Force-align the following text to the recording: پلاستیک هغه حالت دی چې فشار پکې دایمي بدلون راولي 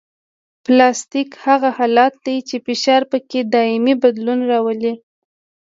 پلاستیک 0.63 1.29
هغه 1.45 1.69
حالت 1.77 2.13
دی 2.25 2.37
چې 2.47 2.55
فشار 2.65 3.01
پکې 3.11 3.39
دایمي 3.53 3.95
بدلون 4.03 4.39
راولي 4.51 4.93